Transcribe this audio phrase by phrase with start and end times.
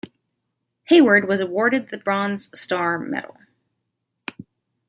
[0.85, 3.37] Hayward was awarded the Bronze Star Medal.